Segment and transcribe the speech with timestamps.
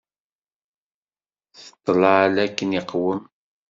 [1.69, 3.21] Ṭṭal akken iqwem!